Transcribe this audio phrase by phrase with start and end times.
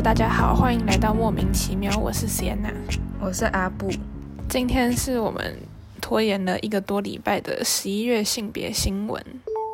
[0.00, 2.72] Hello，大家好，欢迎来到莫名其妙，我是 Sienna，
[3.20, 3.90] 我是阿布。
[4.48, 5.58] 今天是我们
[6.00, 9.22] 拖延了一个多礼拜的十一月性别新闻。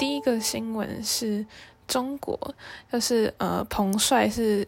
[0.00, 1.46] 第一个新闻是
[1.86, 2.36] 中国，
[2.90, 4.66] 就是呃，彭帅是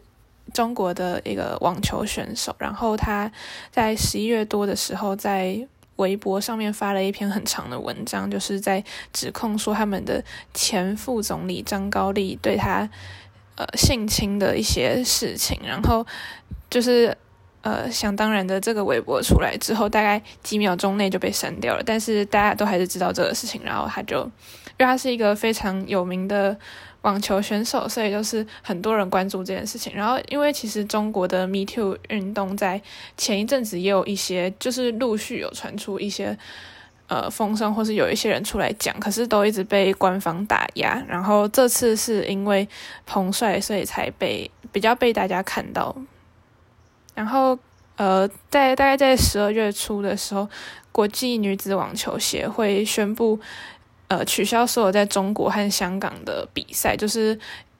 [0.53, 3.29] 中国的一个网球选手，然后他
[3.69, 5.67] 在十一月多的时候在
[5.97, 8.81] 微博上面发了一篇很长的文章，就是在
[9.11, 12.89] 指控说他们的前副总理张高丽对他。
[13.59, 16.07] 呃，性侵的一些事情，然后
[16.69, 17.13] 就是
[17.61, 21.83] 呃，想当然的，这个微博出来之后，大概几秒钟内就被删掉了。
[21.85, 26.57] 但是大家都还是知道这个事情，然后他就，因为他是一个非常有名的
[27.01, 29.91] 网球选手，所以就是很多人关注这件事情。
[29.93, 32.81] 然后，因为其实中国的 Me Too 运动在
[33.17, 36.37] 前一阵子也有一些，就是陆续有传出一些。
[37.09, 41.03] 呃，风声或是有一些人出来讲，可是都一直被官方打压。
[41.07, 42.69] 然后这次是因为
[43.07, 45.95] 彭帅，所以才被比较被大家看到。
[47.15, 47.57] 然后
[47.97, 50.47] 呃，在大概在十二月初的时候，
[50.91, 53.39] 国际女子网球协会宣布，
[54.07, 57.37] 呃，取消所有在中国和香港的比赛，就是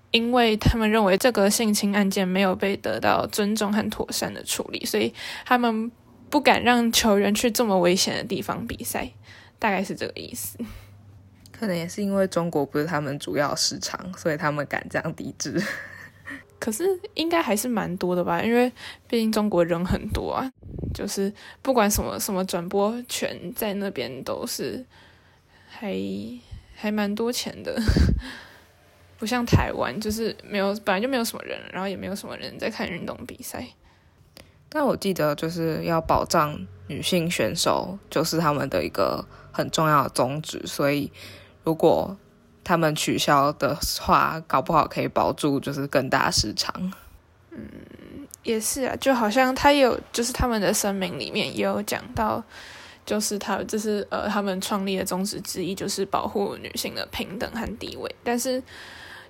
[0.10, 5.14] 因为他们认为这个性侵案件没有被得到尊重和妥善的处理，所以
[5.46, 5.92] 他们
[6.30, 9.12] 不敢让球员去这么危险的地方比赛。
[9.62, 10.58] 大概是这个意思，
[11.52, 15.62] 可能也是因为中国不是他们主要市场，所以他们敢这样抵制。
[16.58, 18.72] 可是应该还是蛮多的吧，因为
[19.10, 20.50] 毕竟中国人很多啊，
[20.94, 24.86] 就是不管什么什么转播权在那边都是
[25.68, 25.94] 还
[26.74, 27.78] 还蛮多钱的，
[29.20, 33.68] 不像台湾就是没有本来就没有什么人，然后也没有什么人在看运动比赛。
[34.70, 39.26] 但我记得就是要保障女性选手，就是他们的一个。
[39.52, 41.12] 很重要的宗旨，所以
[41.66, 42.16] 如果
[42.64, 46.94] 他们取消的话，搞不好可以保住就是更大市场。
[47.52, 47.60] 嗯，
[48.44, 52.42] 也是啊，就好像他有就是他们的声明里面也有讲到，
[53.06, 58.16] 就是他这是呃他们创立的宗旨之一，就是保护女性的平等和地位。
[58.24, 58.64] 但是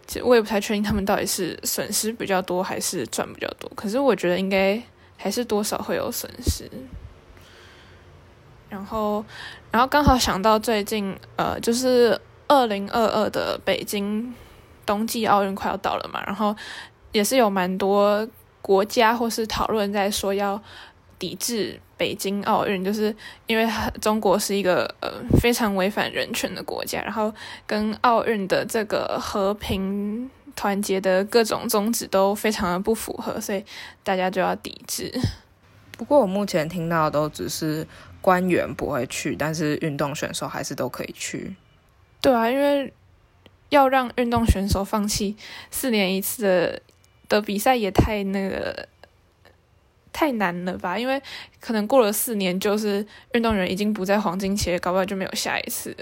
[0.06, 3.71] 其实我也不太确定他们到底是损失比较多还是赚比较多。
[3.73, 4.79] 可是我觉得应该
[5.19, 6.68] 还是多少会有损失。
[8.69, 9.25] 然后，
[9.72, 14.34] 然后刚好想到最近，呃，就是二零二二的北京
[14.85, 16.56] 冬季奥运快要到了嘛，然后
[17.12, 18.28] 也是有蛮多
[18.62, 20.62] 国家或是讨论在说要
[21.18, 23.13] 抵制北京奥运，就是
[23.47, 23.68] 因为
[24.00, 27.34] 中国是一个呃非常违反人权的国家，然后
[27.66, 33.63] 跟奥运的这个和平团结的各种宗旨都非常的不符合，所以
[34.03, 35.09] 大家就要抵制。
[35.97, 37.87] 不过我目前听到的都只是。
[38.21, 41.55] 官员不会去，但是运动选手还是都可以去。
[42.19, 42.93] 对啊，因为
[43.69, 45.37] 要让运动选手放弃
[45.71, 46.81] 四年一次的
[47.29, 48.89] 的比赛，也太那个
[50.11, 50.99] 太难了吧？
[50.99, 51.21] 因为
[51.61, 55.95] 可能过了四年，就是运动员已经不在黄金期，搞不好就没有下一次。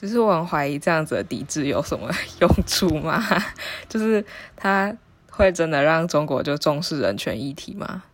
[0.00, 2.08] 只是我很怀疑这样子的抵制有什么
[2.40, 3.22] 用处吗？
[3.88, 4.24] 就是
[4.56, 4.96] 他
[5.28, 8.04] 会真的让中国就重视人权议题吗？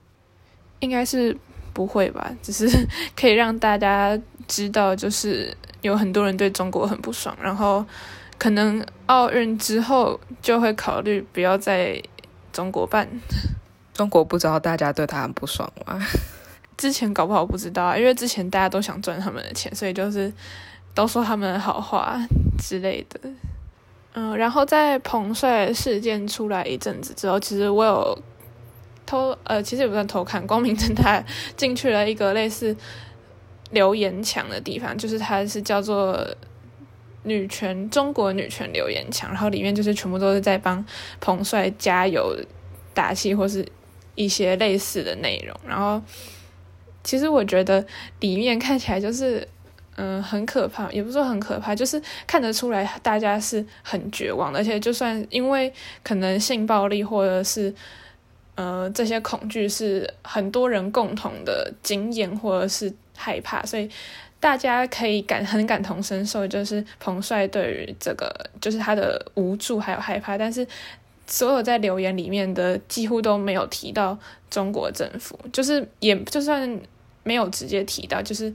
[0.81, 1.37] 应该是。
[1.77, 2.33] 不会吧？
[2.43, 2.67] 只是
[3.15, 7.85] 可以让大家知道，就是有很多人对中国很不爽，然后
[8.39, 12.03] 可能奥运之后就会考虑不要在
[12.51, 13.07] 中国办。
[13.93, 16.01] 中国不知道大家对他很不爽吗？
[16.79, 20.33] 之前搞不好不知道啊，因为之前大家都想赚他们的钱，所以就是
[20.97, 22.19] 都说他们好话
[22.59, 23.21] 之类的。
[24.15, 28.19] 嗯，然后在彭帅事件出来一阵子之后，其实我有。
[29.09, 31.25] 偷呃，其实也不算偷看，光明正大
[31.57, 32.77] 进去了一个类似
[33.71, 36.27] 留言墙的地方，就是它是叫做
[37.23, 40.85] 女权中国女权留言墙，然后里面就是全部都是在帮
[41.21, 42.37] 彭帅加油
[42.93, 43.65] 打气，或是
[44.17, 45.57] 一些类似的内容。
[45.65, 46.03] 然后
[47.05, 47.87] 其实我觉得
[48.19, 49.47] 里面看起来就是
[49.97, 55.73] 嗯很可怕，也不是说很可怕，就是看得出来大家是很绝望，而且就算因为
[56.03, 57.75] 可能性暴力或者是。
[58.59, 63.87] 呃，这些恐惧是很多人共同的经验或者是害怕，所以
[64.41, 70.67] 大家可以感很感同身受，就是彭帅对于这个就是他的无助还有害怕，但是
[71.27, 74.19] 所有在留言里面的几乎都没有提到
[74.49, 76.81] 中国政府，就是也就算
[77.25, 78.51] 没有直接提到，就是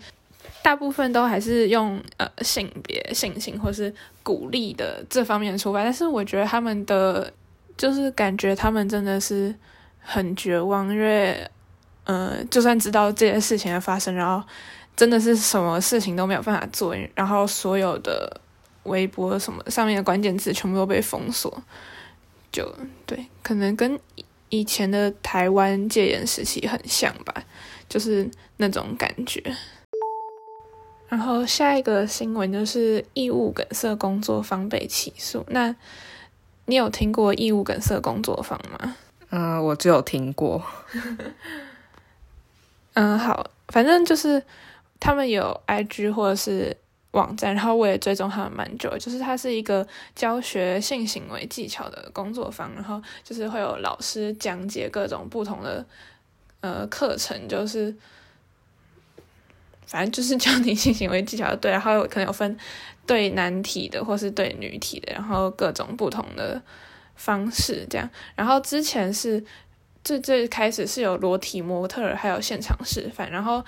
[0.64, 3.94] 大部分都还是用呃性别、性情或是
[4.24, 7.32] 鼓励的这方面出发，但是我觉得他们的
[7.78, 9.56] 就是感觉他们真的是。
[10.04, 11.48] 很绝望，因为，
[12.06, 14.44] 呃，就算知道这件事情的发生，然后
[14.96, 18.42] 真的是什么事情都没有办法做，然后所有的
[18.86, 21.62] 微博什么上面的关键词全部都被封锁，
[22.52, 24.00] 就对，可能跟
[24.50, 27.32] 以前的台湾戒严时期很像吧，
[27.88, 28.28] 就是
[28.58, 29.40] 那种感觉。
[31.12, 35.46] 然后下一个新闻就是义务梗塞工作坊被起诉。
[35.50, 35.76] 那
[36.68, 38.96] 你有听过义务梗塞工作坊吗？
[39.30, 40.64] 嗯，我只有听过。
[42.94, 44.42] 嗯，好，反正就是
[45.02, 46.78] 他们有 IG 或者是
[47.12, 48.90] 网站，然后我也追踪他们蛮久。
[48.98, 49.86] 就是它是一个
[50.16, 55.86] 教学性行为技巧的工作坊，然后就是会有老师讲解各种不同的
[56.62, 57.94] 呃课程，就是
[59.92, 62.58] 反正就是教你性行为技巧，对，然后可能有分
[63.06, 66.60] 对男体的或是对女体的，然后各种不同的
[67.16, 68.10] 方式这样。
[68.36, 69.44] 然后之前是。
[70.04, 73.30] 最最开始是有裸体模特，还有现场示范。
[73.30, 73.64] 然后，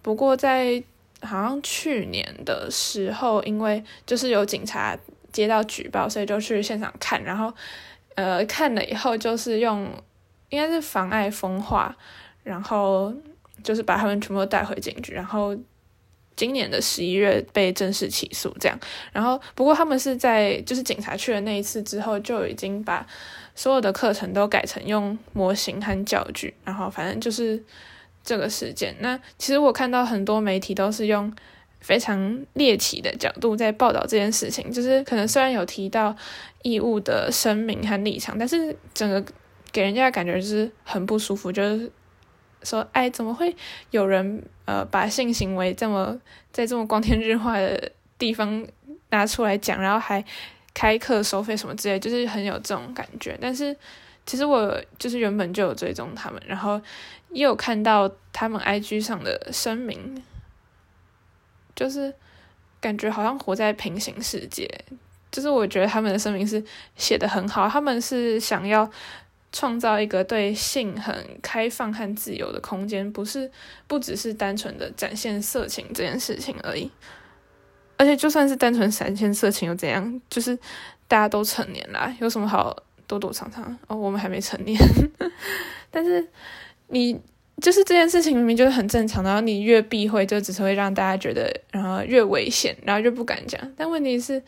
[0.00, 0.82] 不过在
[1.20, 4.96] 好像去年的时候，因为就是有警察
[5.30, 7.22] 接到举报，所以就去现场看。
[7.22, 7.52] 然后，
[8.14, 9.86] 呃，看了以后就是用
[10.48, 11.94] 应该是妨碍风化，
[12.42, 13.12] 然后
[13.64, 15.12] 就是把他们全部带回警局。
[15.14, 15.56] 然后
[16.36, 18.78] 今年的十一月被正式起诉，这样。
[19.12, 23.04] 然后，不过他们是在就是警察去了那一次之后，就已经把。
[23.56, 27.62] 所有的课程都改成用模型和教具，然后反正就是
[28.24, 28.92] 这个事件。
[28.98, 31.32] 那其实我看到很多媒体都是用
[31.78, 36.16] 非常猎奇的角度在报道这件事情，就是可能虽然有提到
[36.62, 39.24] 义务的声明和立场，但是整个
[39.70, 41.88] 给人家的感觉就是很不舒服，就是
[42.64, 43.54] 说，哎，怎么会
[43.90, 46.18] 有人呃把性行为这么
[46.52, 48.66] 在这么光天日化的地方
[49.10, 50.24] 拿出来讲，然后还。
[50.76, 53.38] 开课收费什么之类，就是很有这种感觉。
[53.40, 53.76] 但是
[54.26, 56.80] 其实我就是原本就有追踪他们，然后
[57.30, 60.20] 也有看到他们 IG 上的声明，
[61.76, 62.12] 就是
[62.80, 64.68] 感觉好像活在平行世界。
[65.30, 66.60] 就是我觉得他们的声明是
[66.96, 68.90] 写的很好，他们是想要
[69.54, 73.48] 创造一个对性很开放和自由的空间，不是
[73.86, 76.90] 不只是单纯的展现色情这件事情而已。
[77.96, 80.20] 而且就算是单纯闪现色情又怎样？
[80.28, 80.58] 就是
[81.06, 83.64] 大家都成年啦，有什么好躲躲藏藏？
[83.86, 84.76] 哦，我们还没成年。
[85.92, 86.26] 但是
[86.88, 87.16] 你
[87.62, 93.60] 就是这件事情明明就是很正常，然后你越避讳，就只是会让大家觉得，然后越危险，然后就不敢讲。
[93.76, 94.42] 但问题是，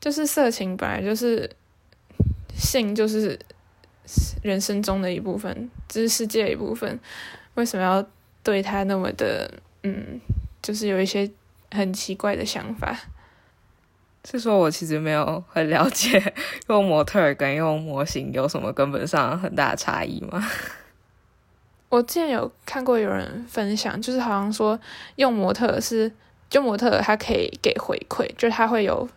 [0.00, 1.50] 就是色情本来就是
[2.54, 3.36] 性，就是
[4.42, 6.98] 人生中的一部分，这是世界的一部分，
[7.54, 8.04] 为什么要
[8.42, 9.52] 对他那么的，
[9.82, 10.20] 嗯，
[10.60, 11.30] 就是有一些。
[11.74, 12.94] 很奇怪的想法，
[14.26, 16.34] 是说我其实没有很了解
[16.68, 20.46] 用模特跟用模型有什么根本上很大的差异吗？
[21.88, 24.78] 我之前有看过有人分享，就是好像说
[25.16, 26.12] 用模特是
[26.50, 29.08] 就模特他可以给回馈，就是他会有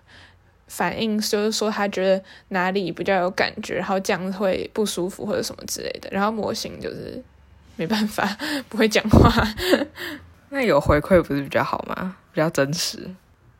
[0.75, 6.09] 反应，就是说他觉得哪里比较有感觉，然后这样会不舒服或者什么之类的。
[6.11, 7.23] 然后模型就是
[7.77, 8.27] 没办法
[8.67, 9.31] 不会讲话，
[10.49, 12.17] 那有回馈不是比较好吗？
[12.33, 13.09] 比较真实，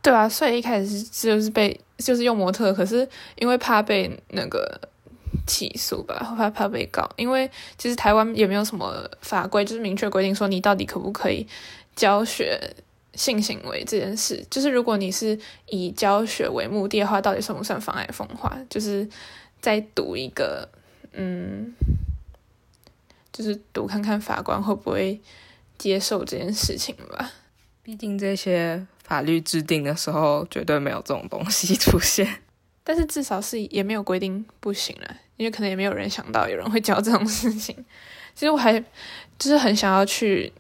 [0.01, 3.07] 对啊，所以一开始是就是被就是用模特，可是
[3.38, 4.77] 因为怕被那个
[5.47, 11.47] 起诉吧，怕怕被告，因为其实台湾也没有什么法规，就是明确规定说你到底可不可以
[11.95, 12.59] 教学
[13.15, 18.57] 性行为这件事，就是如果你是以教学为目的的话，到底算不算妨碍风化？
[18.69, 19.07] 就是
[19.62, 20.67] 再读一个，
[21.13, 21.74] 嗯，
[23.31, 25.19] 就是读看看法官会不会
[25.77, 27.31] 接受这件事情吧。
[27.81, 32.41] 毕竟这些法律制定的时候，绝对没有这种东西出现。
[32.84, 37.75] 但是至少是也没有规定不行了，因为可能也没有人想到有人会教这种事情。
[38.36, 38.79] 其实我还
[39.39, 40.51] 就是很想要去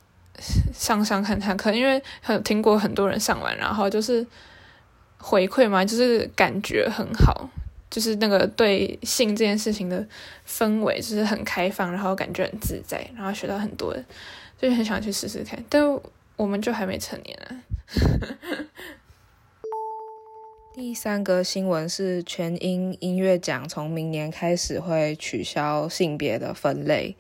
[0.73, 4.25] 上上看看课，因为很听过很多人上完，然后就是
[5.17, 7.49] 回馈嘛，就是感觉很好，
[7.89, 10.05] 就是那个对性这件事情的
[10.47, 13.93] 氛围就是很开放，然后感觉很自在，然后学到很多，
[14.59, 15.99] 所以很想去试试看，但。
[16.37, 17.63] 我们就还没成年啊。
[20.75, 27.15] 第三个新闻是全英音乐奖从明年开始会取消性别的分类，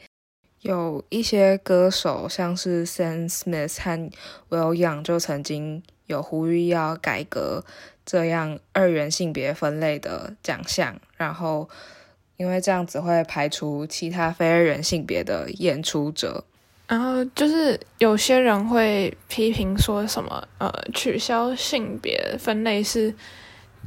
[0.65, 4.09] 有一些歌手像是 Sam Smith 和
[4.49, 7.63] Will Young 就曾经有呼吁要改革
[8.03, 11.69] 这样二元性别分类的奖项，然后
[12.37, 16.43] 因为这样子会排除其他非二元性别的演出者。
[16.87, 23.13] 然后就是有些人会批评说什么，呃，取消性别分类是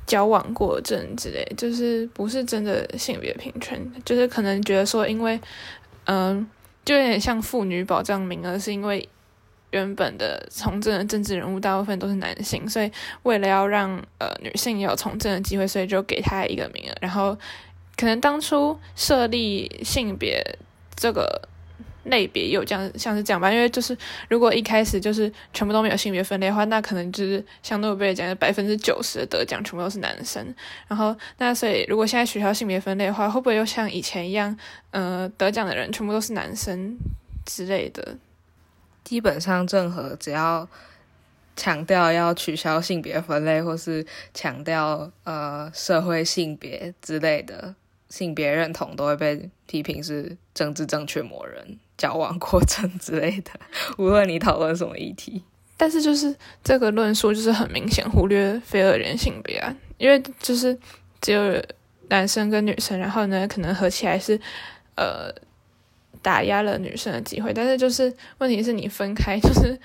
[0.07, 5.41] 矫枉过正之类，就是不是真的性别平权，就是可能觉得说，因为，
[6.05, 6.49] 嗯，
[6.89, 9.07] 就有点像妇女保障名额，是因为
[9.73, 12.91] 原本的从政的政治人物大部分都是男性，所以
[13.25, 17.37] 为了要让呃女性有从政的机会，所以就给她一个名额，然后
[17.95, 20.43] 可能当初设立性别。
[20.97, 21.47] 这个
[22.09, 23.97] 类别也有这样像是这样吧，因为就是
[24.29, 30.55] 如果一开始就是全部都没有性别分类的话，那可能就是像诺贝尔奖百分之九十的得奖全部都是男生。
[30.87, 34.57] 然后那所以如果现在取消性别分类的话，会不会又像以前一样，
[34.91, 36.97] 呃，得奖的人全部都是男生
[37.45, 38.17] 之类的？
[39.05, 40.69] 基本上任何只要
[41.57, 47.75] 强调要取消性别分类，或是强调呃社会性别之类的。
[48.09, 53.51] 性别认同都会被批评是政治正确魔人、交往过程之类的。
[53.99, 55.45] 无论你讨论什么议题，
[55.77, 60.79] 但是就是这个论述就是很明显忽略非二元性别啊，因为就是
[61.21, 61.63] 只有
[62.09, 64.41] 男生跟女生，然后呢可能合起来是
[64.95, 65.31] 呃
[66.23, 69.79] 打压了女生的机会，但是就是问题是你分开就是。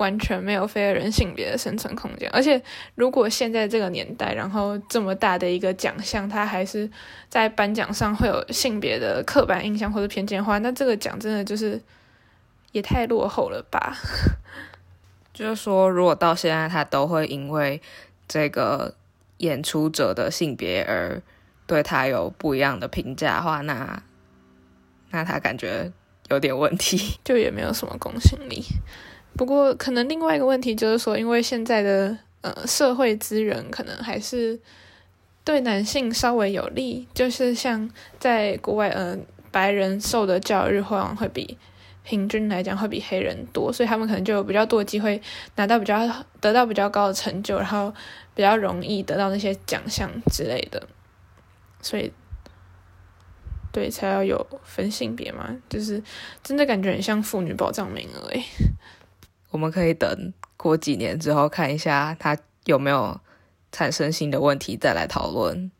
[0.00, 2.60] 完全没有非人性别的生存空间，而且
[2.94, 6.90] 如果现在这个年代，然后这么大的一个奖项，它还是
[7.28, 11.78] 在颁奖上会有性别的刻板印象或者偏见的话，那这个奖真的就是
[12.72, 13.94] 也太落后了吧？
[15.34, 17.82] 就是说，如果到现在他都会因为
[18.26, 18.94] 这个
[19.36, 21.20] 演出者的性别而
[21.66, 24.02] 对他有不一样的评价的话，那
[25.10, 25.92] 那他感觉
[26.30, 28.64] 有点问题，就也没有什么公信力。
[29.36, 34.60] 不过，可能另外一个问题就是说，因为现在的呃社会资源可能还是
[35.44, 39.16] 对男性稍微有利，就是像在国外，呃，
[39.50, 41.56] 白人受的教育往往会比
[42.04, 45.20] 平均来讲会比黑人多，所以他们可能就有比较多的机会
[45.56, 46.06] 拿到比较
[46.40, 47.92] 得到比较高的成就，然后
[48.34, 50.86] 比较容易得到那些奖项之类的，
[51.80, 52.12] 所以
[53.72, 56.02] 对才要有分性别嘛，就是
[56.42, 58.44] 真的感觉很像妇女保障名额诶。
[59.50, 63.20] 我们可以等过几年之后看一下他有没有
[63.72, 65.70] 产生新的问题，再来讨论。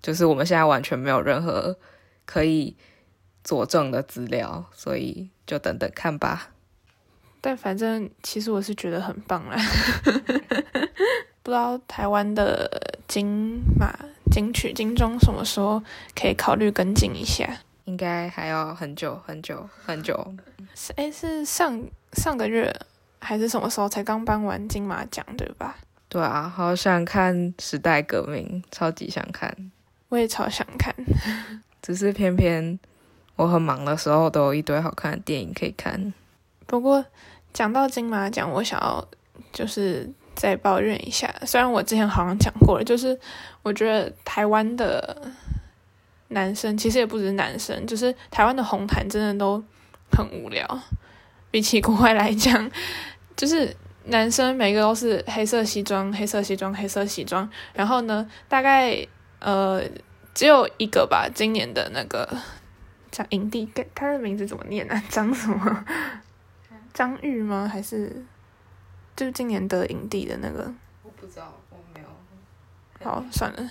[0.00, 1.76] 就是我们现在完全没有任何
[2.24, 2.76] 可以
[3.42, 6.50] 佐证的资料，所以就等等看吧。
[7.40, 9.56] 但反正其实我是觉得很棒啦。
[11.42, 13.92] 不知道台湾的金马、
[14.30, 15.82] 金曲、金钟什么时候
[16.14, 17.60] 可以考虑跟进一下？
[17.84, 20.34] 应该还要很久很久很久。
[20.74, 22.74] 是哎，是上上个月。
[23.20, 25.76] 还是什么时候才刚颁完金马奖，对吧？
[26.08, 29.70] 对啊，好想看《时代革命》，超级想看。
[30.08, 30.94] 我也超想看，
[31.82, 32.78] 只是偏偏
[33.36, 36.14] 我很忙的时候，都有一堆好看的电影可以看。
[36.66, 37.04] 不过
[37.52, 39.06] 讲到金马奖，我想要
[39.52, 43.18] 就是再抱怨一下，虽然我之前好像讲过了，就是
[43.62, 45.30] 我觉得台湾的
[46.28, 49.62] 男生，其实也不止男生，就是台湾的红毯真的都
[50.10, 50.66] 很无聊。
[51.50, 52.70] 比起国外来讲，
[53.36, 53.74] 就是
[54.04, 57.48] 男生每个都是黑色西装、黑色西装、黑色西装。
[57.72, 59.06] 然后呢，大概
[59.40, 59.82] 呃
[60.34, 62.28] 只有一个吧，今年的那个
[63.10, 65.02] 叫影帝，他的名字怎么念啊？
[65.08, 65.84] 张什么？
[66.94, 67.68] 张玉吗？
[67.70, 68.24] 还是
[69.16, 70.72] 就是今年得影帝的那个？
[71.02, 72.06] 我不知道，我没有。
[73.04, 73.70] 好，算了，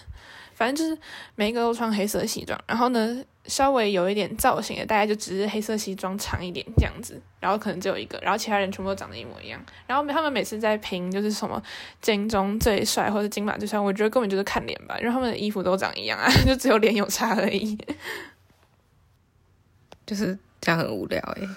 [0.54, 1.02] 反正就是
[1.36, 2.60] 每一个都穿黑色西装。
[2.68, 3.24] 然后呢？
[3.48, 9.60] 稍微有一点造型的，大概就只是黑色西装长一点这样子，然后可能只有一个，然后其他人全部都长得一模一样。
[9.88, 11.62] 然后他们每次在评就是什么
[12.02, 17.78] 金钟最帅或者金马最帅，我觉得根本就是看脸吧，因为他们的衣服都长一样啊， 就只有脸有差而已。
[20.06, 21.48] 就是这样很无聊诶。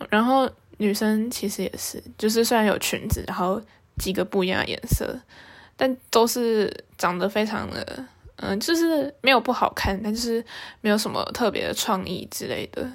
[0.10, 3.60] 然后女生其实也是，就是虽然有裙子，然后
[3.96, 5.20] 几个不一样的颜色，
[5.76, 8.04] 但都是长得非常的。
[8.40, 10.44] 嗯，就是没有不好看，但就是
[10.80, 12.88] 没有什么特别的创意之类的，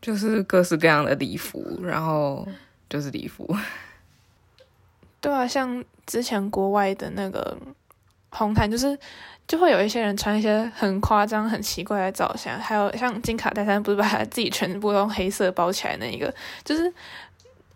[0.00, 2.46] 就是各式各样的礼服，然后
[2.88, 3.52] 就是礼服。
[5.20, 7.58] 对啊，像之前国外的那个
[8.30, 8.96] 红毯，就是
[9.48, 16.32] 就会有一些人穿一些很夸张、很奇怪的造型，还有像金卡戴珊不是把他自己全部用黑色包起来那一个，
[16.64, 16.92] 就是。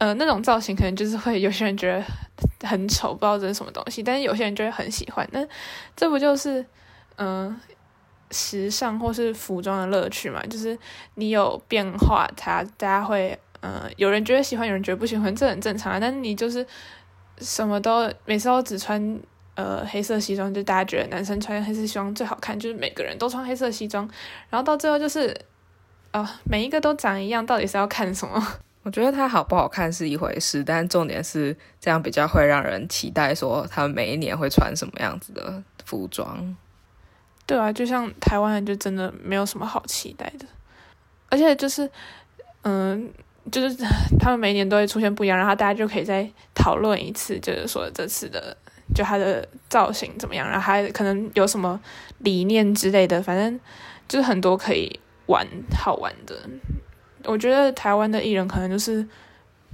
[0.02, 5.24] 呃，那种造型可能就是会有些人觉得很丑，不知道这是什么东西，但是有些人就会很喜欢。
[5.30, 5.46] 那
[5.94, 6.66] 这不就是
[7.14, 7.56] 嗯，
[8.32, 10.42] 时尚或是服装的乐趣嘛？
[10.50, 10.76] 就是
[11.14, 16.00] 你有变化，它大家会嗯，有人觉得喜欢，有人觉得不喜欢，这很正常啊。
[16.00, 16.66] 但是你就是
[17.38, 19.20] 什么都每次都只穿
[19.54, 24.10] 呃黑色西装，就大家觉得男生穿黑色西装最好看，就是每个人都穿黑色西装，
[24.50, 25.32] 然后到最后就是
[26.10, 28.44] 啊，每一个都长一样，到底是要看什么？
[28.82, 36.56] 我觉得它好不好看是一回事，但重点是这样比较会让人期待，说他们每一年会穿什么样子的服装。
[37.46, 40.46] 对啊，就像台湾人就真的没有什么好期待的，
[41.28, 41.88] 而且就是，
[42.62, 43.10] 嗯，
[43.50, 43.76] 就是
[44.18, 48.56] 他们每年都会出现不一样，然后大家就可以再讨论一次，就是说这次的
[48.94, 51.80] 就它的造型怎么样，然后还可能有什么
[52.18, 53.60] 理念之类的，反正。
[54.08, 56.36] 就是很多可以玩好玩的。
[57.24, 59.06] 我觉得台湾的艺人可能就是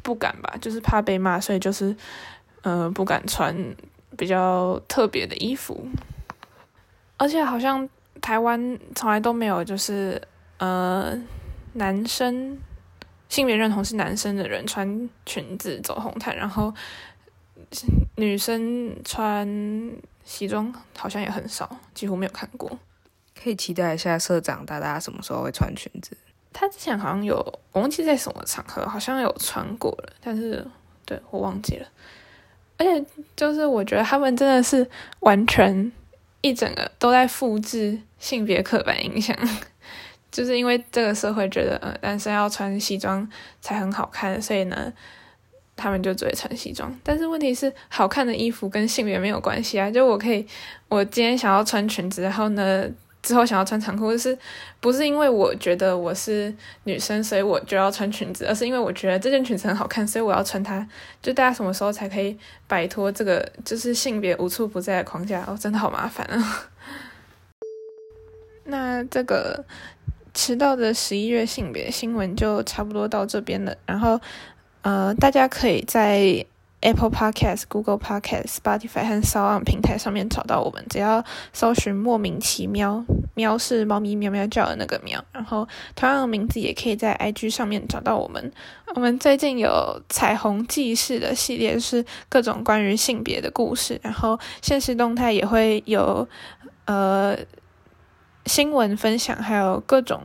[0.03, 1.95] 不敢吧，就是怕被骂，所以就是
[2.63, 3.55] 呃不敢穿
[4.17, 5.87] 比较特别的衣服。
[7.17, 7.89] 而且好像
[8.21, 10.21] 台湾从来都没有就是
[10.59, 11.19] 呃
[11.73, 12.57] 男生
[13.29, 16.73] 性别认同是男生的人穿裙子走红毯，然后
[18.17, 19.47] 女生穿
[20.25, 22.79] 西装好像也很少，几乎没有看过。
[23.41, 26.17] 可以期待一下社长大大什么时候会穿裙子。
[26.61, 27.37] 他之前好像有，
[27.71, 30.67] 我忘记在什么场合，好像有穿过了，但是
[31.05, 31.87] 对我忘记了。
[32.77, 34.85] 而且就是我觉得他们真的是
[35.21, 35.93] 完全
[36.41, 39.37] 一整个都在复制性别刻板印象，
[40.33, 43.25] 就是因为这个社会觉得呃男生要穿西装
[43.61, 44.93] 才很好看，所以呢
[45.77, 46.93] 他们就只会穿西装。
[47.05, 50.45] 但是问题是，好看的衣服跟性别没有关系啊，就我可以，
[50.89, 52.91] 我今天想要穿裙子，然后呢。
[53.29, 54.37] 之后想要穿长裤，就是
[54.81, 56.51] 不是因为我觉得我是
[56.85, 60.89] 女生，所以我就要穿裙子，而是因为我觉得这件裙子很好看，所以我要穿它。
[61.21, 62.35] 就大家什么时候才可以
[62.67, 65.45] 摆脱这个就是性别无处不在的框架？
[65.47, 66.71] 哦，真的好麻烦啊！
[68.65, 69.63] 那这个
[70.33, 73.77] 迟到的十一月性别新闻就差不多到这边了。
[73.85, 74.19] 然后，
[74.81, 76.47] 呃，大家可以在。
[76.81, 83.05] Apple Podcast、Google Podcast、Spotify 和 Sound 平台上面找到我们，只要搜寻“莫名其妙”，
[83.35, 85.23] 喵是猫咪喵喵叫的那个喵。
[85.33, 85.67] 然后
[85.97, 88.53] 同样的名字也可以在 IG 上面找到我们。
[88.95, 94.01] 我们最近有彩虹记事的系列，是各种关于性别的故事。
[94.03, 96.29] 然后现实动态也会有
[96.85, 97.37] 呃
[98.47, 100.23] 新闻分享，还有各种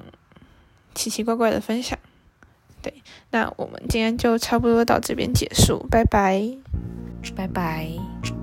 [0.94, 1.98] 奇奇怪怪的分享。
[2.84, 2.94] 对，
[3.32, 6.44] 那我们今天就差不多到这边结束，拜拜，
[7.36, 8.43] 拜拜。